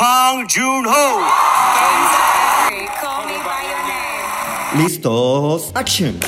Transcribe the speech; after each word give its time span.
Pang 0.00 0.46
your 0.48 0.82
name. 0.82 1.26
¿Listos? 4.78 5.72
¡Action! 5.74 6.18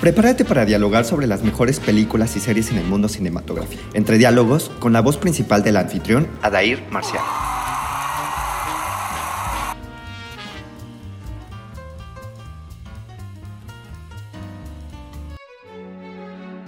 Prepárate 0.00 0.44
para 0.44 0.64
dialogar 0.64 1.04
sobre 1.04 1.26
las 1.26 1.42
mejores 1.42 1.80
películas 1.80 2.36
y 2.36 2.40
series 2.40 2.70
en 2.70 2.78
el 2.78 2.84
mundo 2.84 3.08
cinematográfico. 3.08 3.82
Entre 3.94 4.18
diálogos, 4.18 4.70
con 4.78 4.92
la 4.92 5.00
voz 5.00 5.16
principal 5.16 5.64
del 5.64 5.78
anfitrión, 5.78 6.28
Adair 6.42 6.84
Marcial. 6.92 7.24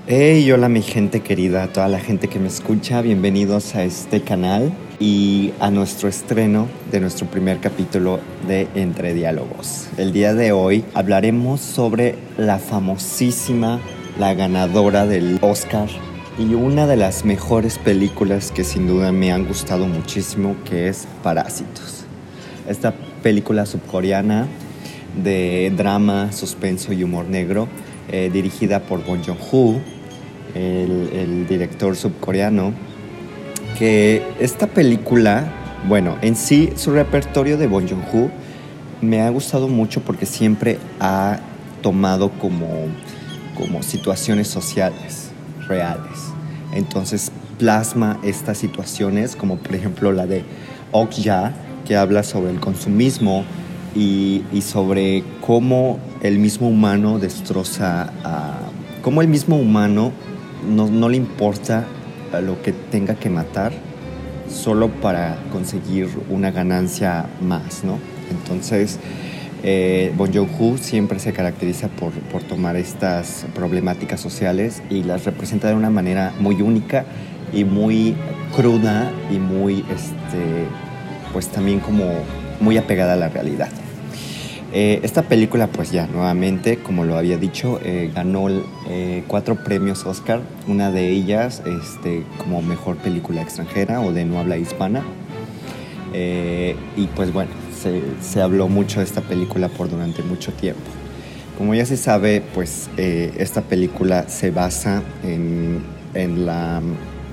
Hey, 0.09 0.51
hola 0.51 0.69
mi 0.69 0.83
gente 0.83 1.21
querida, 1.21 1.69
toda 1.69 1.87
la 1.87 2.01
gente 2.01 2.27
que 2.27 2.41
me 2.41 2.49
escucha, 2.49 3.03
bienvenidos 3.03 3.77
a 3.77 3.85
este 3.85 4.23
canal 4.23 4.73
y 5.01 5.55
a 5.61 5.71
nuestro 5.71 6.11
estreno 6.11 6.69
de 6.93 7.01
nuestro 7.01 7.27
primer 7.27 7.59
capítulo 7.59 8.21
de 8.47 8.69
Entre 8.75 9.15
Diálogos. 9.15 9.89
El 9.97 10.13
día 10.13 10.35
de 10.35 10.53
hoy 10.53 10.85
hablaremos 10.93 11.63
sobre 11.63 12.17
la 12.37 12.59
famosísima, 12.59 13.81
la 14.19 14.35
ganadora 14.35 15.07
del 15.07 15.39
Oscar 15.41 15.89
y 16.39 16.53
una 16.53 16.87
de 16.87 16.97
las 16.97 17.25
mejores 17.25 17.79
películas 17.79 18.53
que 18.53 18.63
sin 18.63 18.87
duda 18.87 19.11
me 19.11 19.33
han 19.33 19.47
gustado 19.47 19.87
muchísimo, 19.87 20.55
que 20.69 20.89
es 20.89 21.09
Parásitos. 21.23 22.05
Esta 22.69 22.93
película 23.23 23.65
subcoreana 23.65 24.49
de 25.23 25.73
drama, 25.75 26.31
suspenso 26.31 26.93
y 26.93 27.05
humor 27.05 27.25
negro, 27.25 27.69
eh, 28.13 28.29
dirigida 28.31 28.81
por 28.81 29.03
Bong 29.07 29.23
Joon-ho, 29.25 29.81
el, 30.55 31.09
el 31.15 31.47
director 31.49 31.97
subcoreano, 31.97 32.90
que 33.81 34.23
esta 34.39 34.67
película, 34.67 35.51
bueno, 35.89 36.19
en 36.21 36.37
sí 36.37 36.71
su 36.77 36.91
repertorio 36.91 37.57
de 37.57 37.67
Bong 37.67 37.89
Joon-ho 37.89 38.31
me 39.01 39.23
ha 39.23 39.31
gustado 39.31 39.69
mucho 39.69 40.03
porque 40.03 40.27
siempre 40.27 40.79
ha 41.01 41.39
tomado 41.81 42.31
como, 42.33 42.69
como 43.57 43.83
situaciones 43.83 44.49
sociales 44.49 45.31
reales. 45.67 46.13
Entonces 46.75 47.33
plasma 47.59 48.21
estas 48.23 48.59
situaciones, 48.59 49.35
como 49.35 49.57
por 49.57 49.75
ejemplo 49.75 50.13
la 50.13 50.27
de 50.27 50.45
Okja, 50.93 51.55
que 51.87 51.97
habla 51.97 52.23
sobre 52.23 52.51
el 52.51 52.61
consumismo 52.61 53.45
y, 53.95 54.43
y 54.53 54.61
sobre 54.61 55.25
cómo 55.41 55.99
el 56.21 56.39
mismo 56.39 56.69
humano 56.69 57.19
destroza 57.19 58.13
a... 58.25 58.59
cómo 59.01 59.23
el 59.23 59.29
mismo 59.29 59.57
humano 59.57 60.13
no, 60.69 60.87
no 60.89 61.09
le 61.09 61.17
importa 61.17 61.87
lo 62.41 62.63
que 62.63 62.73
tenga 62.73 63.17
que 63.17 63.31
matar 63.31 63.73
solo 64.49 64.89
para 64.89 65.39
conseguir 65.53 66.09
una 66.29 66.51
ganancia 66.51 67.27
más, 67.41 67.85
¿no? 67.85 67.99
Entonces, 68.31 68.99
eh, 69.63 70.13
Bon 70.17 70.33
Joon-ho 70.33 70.79
siempre 70.79 71.19
se 71.19 71.33
caracteriza 71.33 71.89
por, 71.89 72.13
por 72.13 72.43
tomar 72.43 72.77
estas 72.77 73.47
problemáticas 73.55 74.21
sociales 74.21 74.83
y 74.89 75.03
las 75.03 75.25
representa 75.25 75.69
de 75.69 75.75
una 75.75 75.91
manera 75.91 76.33
muy 76.41 76.63
única 76.63 77.05
y 77.53 77.65
muy 77.65 78.15
cruda 78.55 79.11
y 79.31 79.39
muy, 79.39 79.85
este, 79.91 80.67
pues 81.33 81.49
también 81.49 81.81
como 81.81 82.05
muy 82.61 82.77
apegada 82.77 83.15
a 83.15 83.17
la 83.17 83.29
realidad. 83.29 83.69
Eh, 84.73 85.01
esta 85.03 85.23
película, 85.23 85.67
pues 85.67 85.91
ya, 85.91 86.07
nuevamente, 86.07 86.79
como 86.79 87.05
lo 87.05 87.17
había 87.17 87.37
dicho, 87.39 87.81
eh, 87.85 88.11
ganó 88.15 88.49
eh, 88.89 89.25
cuatro 89.27 89.57
premios 89.57 90.07
Oscar, 90.07 90.41
una 90.69 90.93
de 90.93 91.09
ellas 91.09 91.63
este, 91.67 92.25
como 92.39 92.63
mejor 92.63 92.97
película 92.97 93.43
extranjera 93.43 94.01
o 94.01 94.13
de 94.13 94.25
no 94.25 94.39
habla 94.39 94.59
hispana. 94.59 95.03
Eh, 96.13 96.77
y 96.97 97.07
pues 97.09 97.33
bueno, 97.33 97.51
se, 97.77 98.03
se, 98.21 98.43
habló 98.43 98.69
mucho 98.69 98.99
de 98.99 99.07
esta 99.07 99.21
película 99.21 99.69
por 99.69 99.89
durante 99.89 100.23
mucho 100.23 100.53
tiempo. 100.53 100.83
Como 101.57 101.75
ya 101.75 101.85
se 101.87 101.97
sabe, 101.97 102.43
pues 102.55 102.89
eh, 102.97 103.35
esta 103.39 103.63
película 103.63 104.29
se 104.29 104.51
basa 104.51 105.03
en, 105.23 105.83
en, 106.15 106.47
la, 106.47 106.81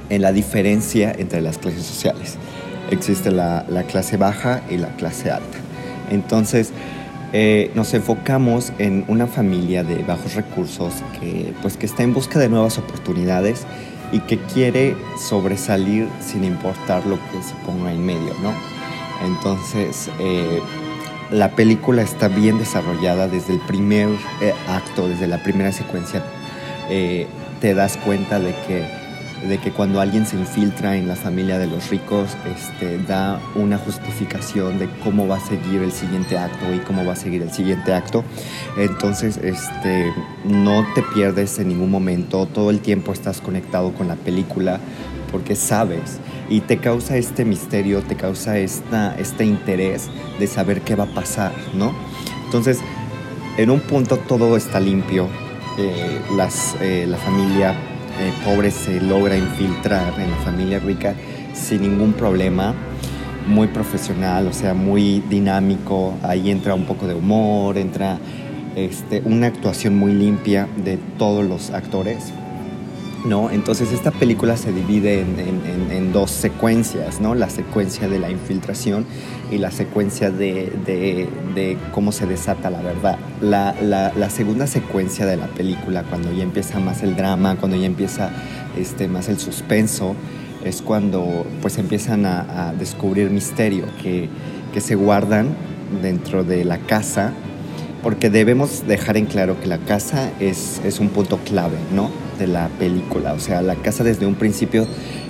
en, 0.09 0.21
la, 0.21 0.31
diferencia 0.31 1.11
entre 1.17 1.41
las 1.41 1.57
clases 1.57 1.85
sociales. 1.85 2.35
Existe 2.91 3.31
la, 3.31 3.65
la 3.69 3.83
clase 3.83 4.17
baja 4.17 4.61
y 4.69 4.77
la 4.77 4.89
clase 4.97 5.31
alta. 5.31 5.57
Entonces, 6.11 6.71
eh, 7.33 7.71
nos 7.75 7.93
enfocamos 7.93 8.71
en 8.77 9.03
una 9.07 9.27
familia 9.27 9.83
de 9.83 10.03
bajos 10.03 10.35
recursos 10.35 10.93
que, 11.19 11.53
pues, 11.61 11.77
que 11.77 11.85
está 11.85 12.03
en 12.03 12.13
busca 12.13 12.39
de 12.39 12.49
nuevas 12.49 12.77
oportunidades 12.77 13.65
y 14.11 14.19
que 14.21 14.37
quiere 14.37 14.95
sobresalir 15.19 16.07
sin 16.21 16.43
importar 16.43 17.05
lo 17.05 17.15
que 17.15 17.43
se 17.43 17.55
ponga 17.65 17.91
en 17.91 18.05
medio, 18.05 18.33
¿no? 18.41 18.53
Entonces, 19.25 20.09
eh, 20.19 20.61
la 21.31 21.51
película 21.51 22.01
está 22.01 22.29
bien 22.29 22.57
desarrollada 22.57 23.27
desde 23.27 23.53
el 23.53 23.59
primer 23.59 24.07
eh, 24.41 24.53
acto, 24.67 25.09
desde 25.09 25.27
la 25.27 25.43
primera 25.43 25.71
secuencia. 25.71 26.23
Te 26.87 27.73
das 27.73 27.97
cuenta 27.97 28.39
de 28.39 28.55
que 28.65 29.06
de 29.45 29.57
que 29.59 29.71
cuando 29.71 30.01
alguien 30.01 30.25
se 30.25 30.35
infiltra 30.35 30.95
en 30.95 31.07
la 31.07 31.15
familia 31.15 31.59
de 31.59 31.67
los 31.67 31.89
ricos, 31.89 32.29
este, 32.45 32.97
da 32.99 33.39
una 33.55 33.77
justificación 33.77 34.79
de 34.79 34.89
cómo 35.03 35.27
va 35.27 35.37
a 35.37 35.39
seguir 35.39 35.81
el 35.83 35.91
siguiente 35.91 36.37
acto 36.37 36.73
y 36.73 36.79
cómo 36.79 37.05
va 37.05 37.13
a 37.13 37.15
seguir 37.15 37.41
el 37.41 37.51
siguiente 37.51 37.93
acto. 37.93 38.23
Entonces, 38.77 39.37
este, 39.37 40.11
no 40.43 40.85
te 40.95 41.03
pierdes 41.13 41.59
en 41.59 41.69
ningún 41.69 41.91
momento, 41.91 42.47
todo 42.47 42.71
el 42.71 42.79
tiempo 42.79 43.13
estás 43.13 43.41
conectado 43.41 43.93
con 43.93 44.07
la 44.07 44.15
película 44.15 44.79
porque 45.31 45.55
sabes 45.55 46.19
y 46.49 46.61
te 46.61 46.77
causa 46.77 47.17
este 47.17 47.45
misterio, 47.45 48.01
te 48.01 48.15
causa 48.15 48.57
esta, 48.57 49.15
este 49.19 49.45
interés 49.45 50.09
de 50.39 50.47
saber 50.47 50.81
qué 50.81 50.95
va 50.95 51.03
a 51.03 51.13
pasar, 51.13 51.51
¿no? 51.73 51.93
Entonces, 52.45 52.79
en 53.57 53.69
un 53.69 53.81
punto 53.81 54.17
todo 54.17 54.55
está 54.55 54.79
limpio, 54.79 55.27
eh, 55.77 56.19
las, 56.35 56.75
eh, 56.79 57.05
la 57.07 57.17
familia 57.17 57.75
eh, 58.19 58.33
pobre 58.43 58.71
se 58.71 58.99
logra 58.99 59.37
infiltrar 59.37 60.19
en 60.19 60.31
la 60.31 60.37
familia 60.37 60.79
rica 60.79 61.13
sin 61.53 61.81
ningún 61.81 62.13
problema, 62.13 62.73
muy 63.47 63.67
profesional, 63.67 64.47
o 64.47 64.53
sea, 64.53 64.73
muy 64.73 65.23
dinámico, 65.29 66.13
ahí 66.23 66.51
entra 66.51 66.73
un 66.73 66.85
poco 66.85 67.07
de 67.07 67.15
humor, 67.15 67.77
entra 67.77 68.17
este, 68.75 69.21
una 69.25 69.47
actuación 69.47 69.97
muy 69.97 70.13
limpia 70.13 70.67
de 70.83 70.97
todos 71.17 71.45
los 71.45 71.71
actores. 71.71 72.31
¿No? 73.27 73.51
Entonces 73.51 73.91
esta 73.91 74.11
película 74.11 74.55
se 74.55 74.71
divide 74.71 75.19
en, 75.19 76.13
dos 76.13 76.31
secuencias, 76.31 77.19
¿no? 77.19 77.35
La 77.35 77.49
secuencia 77.49 78.07
de 78.07 78.19
la 78.19 78.29
infiltración 78.31 79.05
y 79.51 79.57
la 79.57 79.69
secuencia 79.69 80.31
de, 80.31 81.77
cómo 81.91 82.13
se 82.13 82.25
desata 82.25 82.69
la 82.69 82.81
verdad. 82.81 83.17
La, 83.41 84.29
segunda 84.29 84.65
secuencia 84.67 85.25
de 85.25 85.35
la 85.35 85.47
película, 85.47 86.03
cuando 86.03 86.31
ya 86.31 86.43
empieza 86.43 86.79
más 86.79 87.03
el 87.03 87.15
drama, 87.15 87.57
cuando 87.57 87.75
ya 87.75 87.85
empieza 87.85 88.29
este, 88.77 89.07
más 89.07 89.27
el 89.27 89.39
suspenso, 89.39 90.15
es 90.63 90.81
cuando 90.81 91.45
pues 91.61 91.77
empiezan 91.77 92.25
a, 92.25 92.69
a 92.69 92.73
descubrir 92.73 93.29
misterio 93.29 93.85
que, 94.01 94.29
que 94.73 94.81
se 94.81 94.95
guardan 94.95 95.49
dentro 96.01 96.43
de 96.43 96.63
la 96.63 96.77
casa 96.77 97.33
porque 98.03 98.29
debemos 98.29 98.87
dejar 98.87 99.17
en 99.17 99.25
claro 99.25 99.59
que 99.59 99.67
la 99.67 99.79
casa 99.79 100.31
es, 100.39 100.81
es, 100.85 100.99
un 100.99 101.09
punto 101.09 101.39
clave, 101.39 101.77
¿no? 101.93 102.09
De 102.37 102.47
la 102.47 102.67
película. 102.79 103.33
O 103.33 103.39
sea, 103.39 103.61
la 103.61 103.75
casa 103.75 104.03
desde 104.03 104.25
un 104.25 104.35
principio 104.35 104.87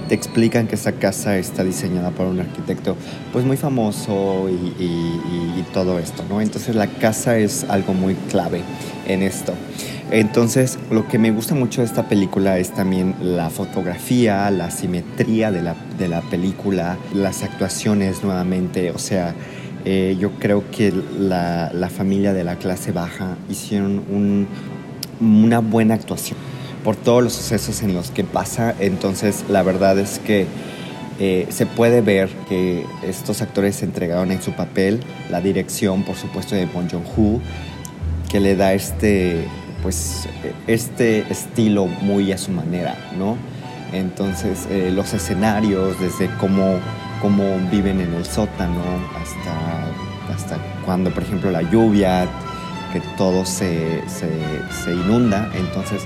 te 0.07 0.15
explican 0.15 0.67
que 0.67 0.75
esa 0.75 0.93
casa 0.93 1.37
está 1.37 1.63
diseñada 1.63 2.11
por 2.11 2.27
un 2.27 2.39
arquitecto, 2.39 2.95
pues 3.33 3.45
muy 3.45 3.57
famoso 3.57 4.47
y, 4.49 4.81
y, 4.81 5.59
y 5.59 5.65
todo 5.73 5.99
esto, 5.99 6.23
¿no? 6.29 6.39
Entonces 6.41 6.75
la 6.75 6.87
casa 6.87 7.37
es 7.37 7.65
algo 7.69 7.93
muy 7.93 8.15
clave 8.29 8.61
en 9.07 9.21
esto. 9.21 9.53
Entonces, 10.09 10.79
lo 10.89 11.05
que 11.07 11.17
me 11.17 11.31
gusta 11.31 11.53
mucho 11.53 11.81
de 11.81 11.87
esta 11.87 12.07
película 12.07 12.57
es 12.59 12.71
también 12.71 13.15
la 13.21 13.49
fotografía, 13.49 14.49
la 14.51 14.71
simetría 14.71 15.51
de 15.51 15.61
la, 15.61 15.75
de 15.99 16.07
la 16.07 16.21
película, 16.21 16.97
las 17.13 17.43
actuaciones 17.43 18.23
nuevamente, 18.23 18.91
o 18.91 18.97
sea, 18.99 19.35
eh, 19.83 20.15
yo 20.17 20.31
creo 20.39 20.63
que 20.71 20.93
la, 21.19 21.71
la, 21.73 21.89
familia 21.89 22.31
de 22.31 22.45
la 22.45 22.55
clase 22.55 22.93
baja 22.93 23.37
hicieron 23.49 24.03
un, 24.09 24.47
una 25.19 25.59
buena 25.59 25.95
actuación 25.95 26.37
por 26.87 26.95
todos 26.95 27.21
los 27.21 27.33
sucesos 27.33 27.83
en 27.83 27.93
los 27.93 28.11
que 28.11 28.23
pasa. 28.23 28.73
Entonces, 28.79 29.43
la 29.49 29.61
verdad 29.61 29.99
es 29.99 30.19
que 30.19 30.47
eh, 31.19 31.45
se 31.49 31.65
puede 31.65 31.99
ver 31.99 32.29
que 32.47 32.85
estos 33.03 33.41
actores 33.41 33.75
se 33.75 33.83
entregaron 33.83 34.31
en 34.31 34.41
su 34.41 34.53
papel. 34.53 35.01
La 35.29 35.41
dirección, 35.41 36.03
por 36.03 36.15
supuesto, 36.15 36.55
de 36.55 36.65
Bon 36.65 36.89
Joon-ho, 36.89 37.41
que 38.29 38.39
le 38.39 38.55
da 38.55 38.71
este, 38.71 39.43
pues, 39.83 40.29
este 40.67 41.29
estilo 41.29 41.87
muy 41.87 42.31
a 42.31 42.37
su 42.37 42.51
manera, 42.51 42.95
¿no? 43.17 43.35
Entonces, 43.91 44.65
eh, 44.71 44.89
los 44.89 45.13
escenarios, 45.13 45.99
desde 45.99 46.29
cómo 46.39 46.79
cómo 47.21 47.43
viven 47.69 47.99
en 47.99 48.13
el 48.13 48.25
sótano, 48.25 48.81
hasta, 49.21 50.33
hasta 50.33 50.57
cuando, 50.85 51.11
por 51.11 51.23
ejemplo, 51.23 51.51
la 51.51 51.63
lluvia, 51.63 52.29
que 52.93 53.01
todo 53.17 53.45
se, 53.45 54.07
se, 54.07 54.29
se 54.85 54.93
inunda. 54.93 55.51
Entonces, 55.53 56.03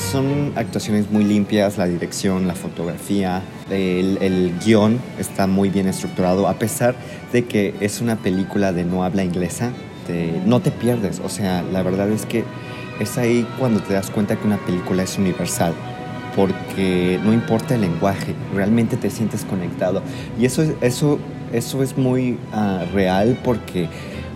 son 0.00 0.52
actuaciones 0.56 1.10
muy 1.10 1.24
limpias, 1.24 1.78
la 1.78 1.86
dirección, 1.86 2.46
la 2.46 2.54
fotografía, 2.54 3.42
el, 3.70 4.54
guion 4.64 4.98
está 5.18 5.46
muy 5.46 5.68
bien 5.68 5.86
estructurado, 5.86 6.48
a 6.48 6.54
pesar 6.54 6.94
de 7.32 7.44
que 7.44 7.74
es 7.80 8.00
una 8.00 8.16
película 8.16 8.72
de 8.72 8.84
no 8.84 9.04
habla 9.04 9.22
inglesa, 9.22 9.72
no 10.44 10.60
te 10.60 10.72
pierdes, 10.72 11.20
o 11.24 11.28
sea, 11.28 11.62
la 11.62 11.82
verdad 11.84 12.10
es 12.10 12.26
que 12.26 12.44
es 12.98 13.16
ahí 13.16 13.46
cuando 13.58 13.80
te 13.80 13.94
das 13.94 14.10
cuenta 14.10 14.36
que 14.36 14.46
una 14.46 14.58
película 14.58 15.04
es 15.04 15.16
universal 15.16 15.72
porque 16.36 17.18
no 17.24 17.32
importa 17.32 17.74
el 17.74 17.82
lenguaje, 17.82 18.34
realmente 18.54 18.96
te 18.96 19.10
sientes 19.10 19.44
conectado. 19.44 20.02
Y 20.38 20.44
eso, 20.44 20.62
eso, 20.80 21.18
eso 21.52 21.82
es 21.82 21.96
muy 21.96 22.38
ah, 22.52 22.84
real 22.92 23.38
porque, 23.42 23.88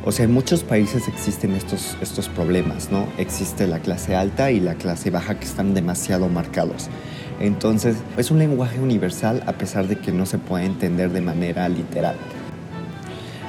o 0.05 0.13
sea, 0.13 0.27
en 0.27 0.33
muchos 0.33 0.63
países 0.65 1.09
existen 1.09 1.53
estos, 1.53 1.97
estos 2.03 2.29
problemas, 2.29 2.91
¿no? 2.91 3.07
Existe 3.17 3.67
la 3.67 3.79
clase 3.79 4.15
alta 4.15 4.51
y 4.51 4.61
la 4.61 4.75
clase 4.75 5.11
baja 5.11 5.39
que 5.39 5.47
están 5.47 5.73
demasiado 5.73 6.29
marcados. 6.29 6.89
Entonces, 7.41 7.97
es 8.19 8.31
un 8.31 8.39
lenguaje 8.39 8.79
universal 8.81 9.43
a 9.47 9.55
pesar 9.55 9.89
de 9.89 9.97
que 9.97 10.13
no 10.13 10.27
se 10.27 10.39
puede 10.39 10.67
entender 10.67 11.11
de 11.11 11.23
manera 11.23 11.69
literal. 11.69 12.17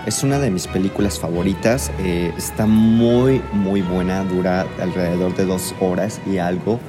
Es 0.06 0.24
una 0.24 0.40
de 0.40 0.50
mis 0.50 0.68
películas 0.68 1.20
favoritas, 1.20 1.92
eh, 2.00 2.32
está 2.38 2.66
muy, 2.68 3.42
muy 3.52 3.82
buena, 3.82 4.24
dura 4.24 4.66
alrededor 4.80 5.36
de 5.36 5.46
dos 5.46 5.76
horas 5.82 6.22
y 6.26 6.38
algo, 6.38 6.80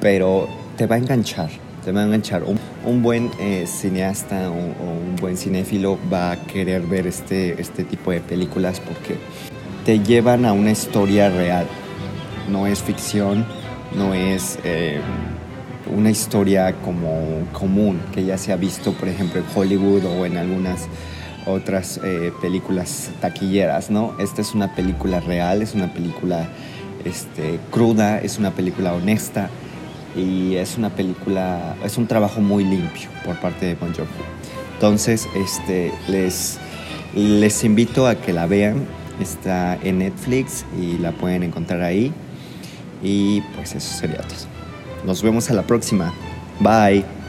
pero 0.00 0.48
te 0.76 0.86
va 0.86 0.94
a 0.94 0.98
enganchar, 0.98 1.50
te 1.84 1.92
va 1.92 2.00
a 2.00 2.04
enganchar. 2.04 2.42
Un, 2.84 3.02
buen 3.02 3.30
eh, 3.38 3.64
cineasta 3.66 4.50
o, 4.50 4.54
un 4.54 5.16
buen 5.20 5.36
cinéfilo 5.36 5.98
va 6.12 6.32
a 6.32 6.36
querer 6.46 6.82
ver 6.82 7.06
este, 7.06 7.60
este 7.60 7.84
tipo 7.84 8.10
de 8.10 8.20
películas 8.20 8.80
porque 8.80 9.16
te 9.84 10.00
llevan 10.00 10.44
a 10.44 10.52
una 10.52 10.70
historia 10.70 11.30
real. 11.30 11.66
No 12.48 12.66
es 12.66 12.82
ficción, 12.82 13.46
no 13.96 14.14
es 14.14 14.58
eh, 14.64 15.00
una 15.94 16.10
historia 16.10 16.74
como 16.84 17.46
común 17.52 18.00
que 18.12 18.24
ya 18.24 18.38
se 18.38 18.52
ha 18.52 18.56
visto, 18.56 18.92
por 18.92 19.08
ejemplo, 19.08 19.40
en 19.40 19.46
Hollywood 19.54 20.04
o 20.04 20.26
en 20.26 20.36
algunas 20.36 20.88
otras 21.46 22.00
eh, 22.04 22.32
películas 22.40 23.10
taquilleras, 23.20 23.90
¿no? 23.90 24.14
Esta 24.18 24.42
es 24.42 24.54
una 24.54 24.74
película 24.74 25.20
real, 25.20 25.62
es 25.62 25.74
una 25.74 25.92
película 25.92 26.48
este, 27.04 27.58
cruda, 27.70 28.18
es 28.18 28.38
una 28.38 28.50
película 28.50 28.92
honesta 28.92 29.48
y 30.16 30.56
es 30.56 30.76
una 30.76 30.90
película, 30.90 31.76
es 31.84 31.96
un 31.96 32.06
trabajo 32.06 32.40
muy 32.40 32.64
limpio 32.64 33.08
por 33.24 33.36
parte 33.40 33.66
de 33.66 33.74
Bon 33.74 33.92
Jovi. 33.92 34.08
Entonces, 34.74 35.28
este, 35.34 35.92
les, 36.08 36.58
les 37.14 37.64
invito 37.64 38.06
a 38.06 38.14
que 38.14 38.32
la 38.32 38.46
vean, 38.46 38.86
está 39.20 39.78
en 39.82 39.98
Netflix 39.98 40.64
y 40.80 40.98
la 40.98 41.12
pueden 41.12 41.42
encontrar 41.42 41.82
ahí. 41.82 42.12
Y 43.02 43.40
pues 43.54 43.74
eso 43.74 43.98
sería 43.98 44.18
todo. 44.18 44.48
Nos 45.04 45.22
vemos 45.22 45.50
a 45.50 45.54
la 45.54 45.62
próxima. 45.62 46.12
Bye. 46.60 47.19